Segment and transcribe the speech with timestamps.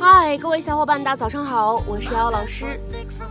[0.00, 2.78] 嗨，各位小伙伴，大家早上好，我是瑶老师，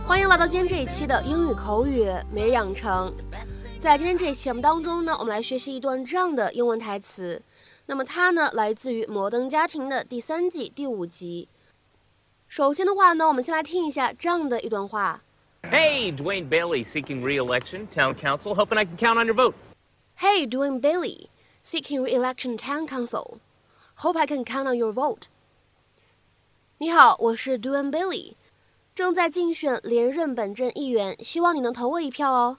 [0.04, 3.14] 欢迎来到今天这一期的英语口语每日养成。
[3.78, 7.40] 在今天这一期节目当中呢，我们来学习一段这样的英文台词。
[7.86, 11.48] 那么它呢，来自于《摩登家庭》的第三季第五集。
[12.48, 15.22] 首先的话呢，我们先来听一下这样的一段话。
[15.64, 19.54] Hey, Dwayne Bailey seeking re-election, town council, hoping I can count on your vote.
[20.18, 21.28] Hey, Dwayne Bailey,
[21.62, 23.38] seeking re-election town council.
[23.96, 25.28] Hope I can count on your vote.
[26.78, 28.34] 你好，我是 Dwayne Bailey，
[28.94, 32.58] 正在竞选连任本镇议员，希望你能投我一票哦。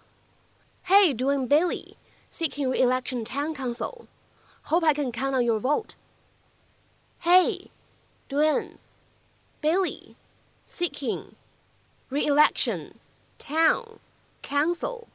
[0.86, 1.96] Hey, Dwayne Bailey,
[2.32, 4.06] seeking re-election town council.
[4.65, 5.95] Hope I can count on your vote.
[7.21, 7.71] Hey,
[8.29, 8.77] Dwayne
[9.61, 10.17] Bailey,
[10.67, 11.35] seeking
[12.09, 12.95] re-election
[13.39, 13.99] town
[14.43, 15.09] council.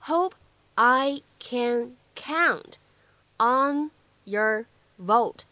[0.00, 0.34] Hope
[0.74, 2.78] I can count
[3.38, 3.90] on
[4.24, 4.66] your
[4.98, 5.44] vote.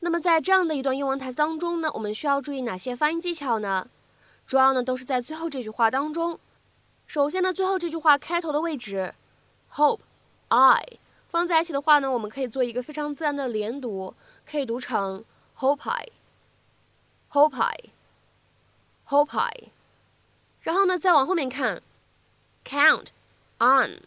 [0.00, 3.88] 那么在这样的一段英文台词当中呢，我们需要注意哪些发音技巧呢？
[4.46, 6.38] 主要呢都是在最后这句话当中。
[7.06, 9.14] 首先呢，最后这句话开头的位置，
[9.72, 10.00] hope
[10.48, 10.98] I
[11.31, 14.13] 放在一起的话呢，我们可以做一个非常自然的连读，
[14.45, 15.23] 可以读成
[15.57, 16.05] hopi
[17.31, 17.73] hopi
[19.07, 19.69] hopi。
[20.59, 21.81] 然后呢，再往后面看
[22.65, 23.07] ，count
[23.59, 24.01] on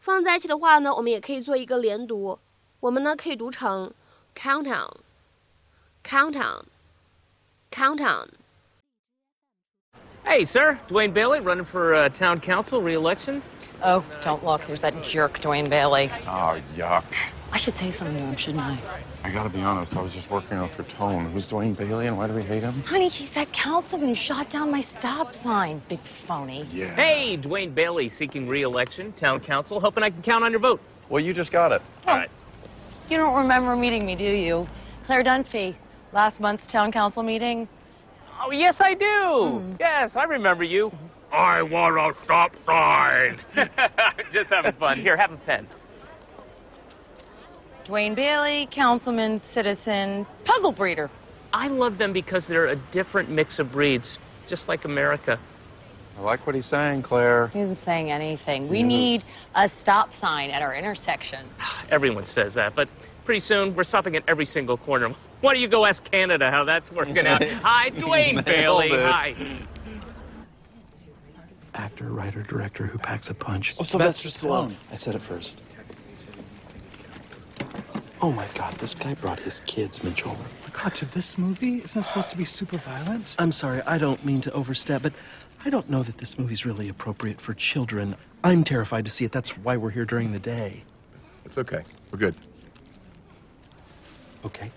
[0.00, 2.40] 放在一起的话呢，我们也可以做一个连读，
[2.80, 3.94] 我们呢可以读成
[4.34, 8.43] count on，count on，count on。
[10.24, 13.42] Hey, sir, Duane Bailey running for uh, town council re-election.
[13.82, 14.62] Oh, don't look.
[14.66, 16.08] There's that jerk, Duane Bailey.
[16.26, 17.04] Oh, yuck.
[17.52, 19.04] I should say something to him, shouldn't I?
[19.22, 21.30] I gotta be honest, I was just working on your Tone.
[21.30, 22.80] Who's Duane Bailey and why do we hate him?
[22.82, 25.82] Honey, he's that councilman who shot down my stop sign.
[25.88, 26.66] Big phony.
[26.72, 26.96] Yeah.
[26.96, 30.80] Hey, Duane Bailey seeking re-election, town council, hoping I can count on your vote.
[31.10, 31.82] Well, you just got it.
[32.06, 32.30] All right.
[33.08, 34.66] You don't remember meeting me, do you?
[35.04, 35.76] Claire Dunphy,
[36.12, 37.68] last month's town council meeting.
[38.42, 39.58] Oh, yes, I do.
[39.60, 39.74] Hmm.
[39.78, 40.90] Yes, I remember you.
[41.32, 43.40] I want a stop sign.
[44.32, 44.98] just having fun.
[45.00, 45.66] Here, have a pen.
[47.84, 51.10] Duane Bailey, councilman, citizen, puggle breeder.
[51.52, 54.18] I love them because they're a different mix of breeds,
[54.48, 55.38] just like America.
[56.16, 57.48] I like what he's saying, Claire.
[57.48, 58.68] He isn't saying anything.
[58.68, 58.86] We Yes.
[58.88, 59.20] need
[59.54, 61.50] a stop sign at our intersection.
[61.90, 62.88] Everyone says that, but
[63.24, 65.14] pretty soon we're stopping at every single corner.
[65.44, 67.42] Why don't you go ask Canada how that's working out?
[67.62, 68.86] Hi, Duane Bailey.
[68.86, 68.92] it.
[68.92, 69.34] Hi.
[71.74, 73.74] actor, writer, director who packs a punch.
[73.78, 74.74] Oh, Sylvester Stallone.
[74.90, 75.60] I said it first.
[78.22, 80.34] Oh my God, this guy brought his kids, Mitchell.
[80.72, 81.80] God, to this movie?
[81.80, 83.26] Isn't it supposed to be super violent?
[83.36, 85.12] I'm sorry, I don't mean to overstep, but
[85.62, 88.16] I don't know that this movie's really appropriate for children.
[88.42, 89.32] I'm terrified to see it.
[89.32, 90.84] That's why we're here during the day.
[91.44, 91.84] It's okay.
[92.10, 92.34] We're good.
[94.46, 94.72] Okay.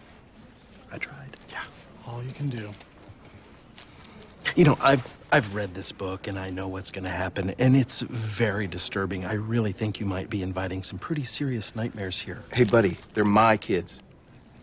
[0.92, 1.38] I tried.
[1.50, 1.64] Yeah,
[2.06, 2.72] all you can do.
[4.56, 5.00] You know, I've
[5.32, 8.04] I've read this book and I know what's going to happen, and it's
[8.38, 9.26] very disturbing.
[9.26, 12.42] I really think you might be inviting some pretty serious nightmares here.
[12.52, 14.00] Hey, buddy, they're my kids.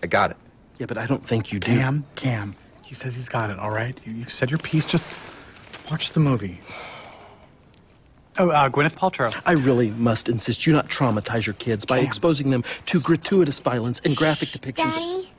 [0.02, 0.36] I got it.
[0.78, 1.66] Yeah, but I don't think you do.
[1.66, 3.98] Cam, Cam, he says he's got it, all right?
[4.04, 4.84] You, you've said your piece.
[4.90, 5.04] Just
[5.90, 6.60] watch the movie.
[8.36, 9.30] Oh, uh, Gwyneth Paltrow.
[9.44, 12.06] I really must insist you not traumatize your kids by Cam.
[12.06, 14.92] exposing them to gratuitous violence and graphic depictions.
[14.92, 15.33] Daddy, I'm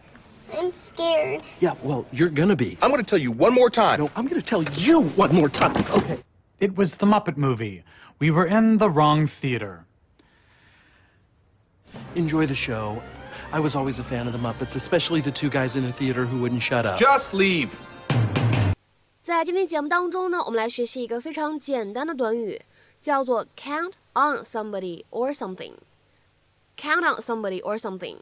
[0.94, 1.42] scared.
[1.60, 2.78] Yeah, well, you're gonna be.
[2.80, 4.00] I'm going to tell you one more time.
[4.00, 5.84] No, I'm gonna tell you one more time.
[5.90, 6.22] Okay.
[6.60, 7.82] It was the Muppet movie.
[8.18, 9.84] We were in the wrong theater.
[12.14, 13.02] Enjoy the show.
[13.52, 16.24] I was always a fan of the Muppets, especially the two guys in the theater
[16.26, 16.98] who wouldn't shut up.
[16.98, 17.70] Just leave.
[19.20, 22.60] 在今天节目当中呢，我们来学习一个非常简单的短语，
[23.00, 28.16] 叫做 count on somebody or something。count on somebody or something。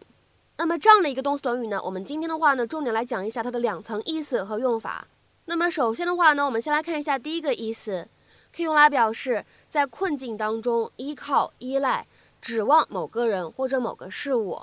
[0.58, 5.08] 那么这样的一个动词短语呢，我们今天的话呢，重点来讲一下它的两层意思和用法。
[5.46, 8.08] 那么首先的话呢，我们先来看一下第一个意思，
[8.56, 12.08] 可以用来表示在困境当中依靠、依赖、
[12.40, 14.62] 指望某个人或者某个事物。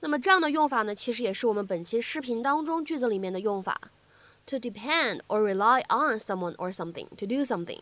[0.00, 3.80] 那么这样的用法呢，其实也是我们本期视频当中句子里面的用法。
[4.46, 7.80] to depend or rely on someone or something to do something,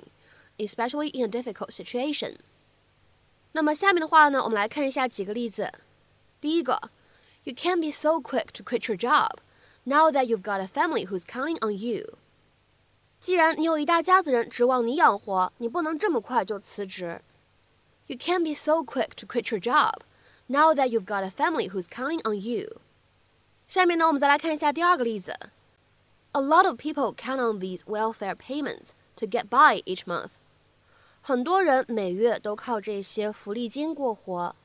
[0.59, 2.35] especially in a difficult situation.
[3.53, 5.73] 那么下面的话呢，我们来看一下几个例子。
[6.41, 6.91] 第一个
[7.44, 9.40] ，You can't be so quick to quit your job
[9.84, 12.18] now that you've got a family who's counting on you.
[13.20, 17.22] 既然你有一大家子人指望你养活，你不能这么快就辞职。
[18.08, 20.02] You can't be so quick to quit your job
[20.48, 22.82] now that you've got a family who's counting on you.
[23.68, 25.36] 下面呢，我们再来看一下第二个例子。
[26.34, 30.32] A lot of people count on these welfare payments to get by each month.
[31.22, 34.56] 很多人每月都靠这些福利金过活。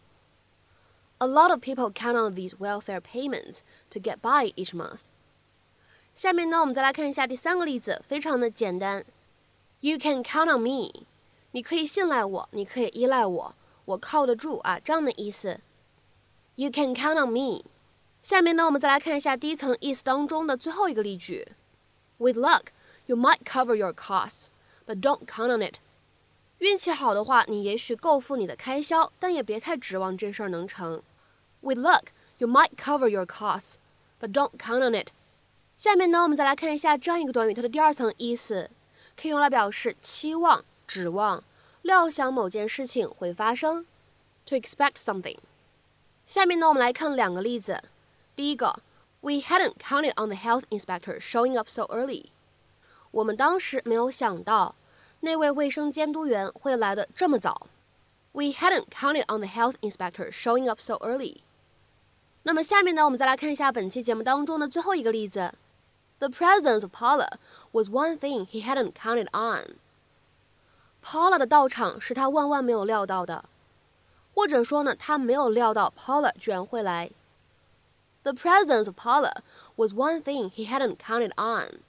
[1.19, 3.59] A lot of people count on these welfare payments
[3.91, 5.01] to get by each month.
[6.15, 9.05] 下面呢，我们再来看一下第三个例子，非常的简单。
[9.81, 11.07] You can count on me，
[11.53, 13.55] 你可以信赖我，你可以依赖我，
[13.85, 15.61] 我靠得住啊，这样的意思。
[16.57, 17.65] You can count on me。
[18.23, 21.49] 下面呢，我们再来看一下第一层意思当中的最后一个例句。
[22.19, 22.65] With luck,
[23.07, 24.49] you might cover your costs,
[24.87, 25.77] but don't count on it.
[26.60, 31.02] 运气好的话，你也许够付你的开销，但也别太指望这事儿能成。
[31.62, 32.06] With luck,
[32.38, 33.76] you might cover your costs,
[34.20, 35.10] but don't count on it.
[35.76, 38.70] 下面呢，我们再来看一下这样一个短语，它的第二层意思
[39.20, 41.44] 可以用来表示期望、指望、
[41.82, 43.86] 料想某件事情会发生。
[44.46, 45.38] To expect something.
[46.26, 47.84] 下面呢，我们来看两个例子。
[48.36, 48.80] 第一个
[49.22, 52.26] ，We hadn't counted on the health inspector showing up so early。
[53.12, 54.76] 我们当时没有想到
[55.21, 57.67] 那位卫生监督员会来的这么早。
[58.33, 61.39] We hadn't counted on the health inspector showing up so early。
[62.45, 65.53] 那么下面呢，我们再来看一下本期节目当中的最后一个例子。
[66.21, 67.29] The presence of Paula
[67.73, 73.45] was one thing he hadn't counted on。Paula 的到场是他万万没有料到的，
[74.35, 77.11] 或者说呢，他没有料到 Paula 居然会来。
[78.23, 79.33] The presence of Paula
[79.77, 81.81] was one thing he hadn't counted on。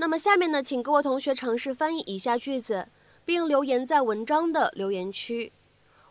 [0.00, 2.88] 那么下面呢，请各位同学尝试翻译以下句子，
[3.26, 5.52] 并留言在文章的留言区。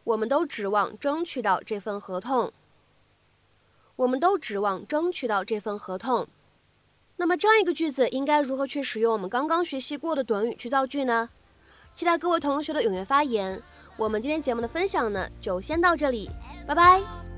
[0.04, 2.54] 我们都指望争取到这份合同。
[3.96, 6.28] 我们都指望争取到这份合同。
[7.18, 11.28] 那么这样一个句子应该如何去使用我们刚刚学习过的短语去造句呢？
[11.96, 13.60] 期待各位同学的踊跃发言。
[13.98, 16.30] 我们今天节目的分享呢，就先到这里，
[16.68, 17.29] 拜拜。